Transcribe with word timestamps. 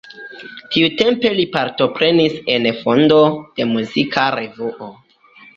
Tiutempe 0.75 1.31
li 1.39 1.43
partoprenis 1.57 2.39
en 2.55 2.67
fondo 2.79 3.21
de 3.61 3.71
muzika 3.75 4.29
revuo. 4.41 4.91